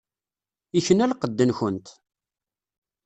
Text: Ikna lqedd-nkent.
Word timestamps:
Ikna 0.79 1.05
lqedd-nkent. 1.11 1.87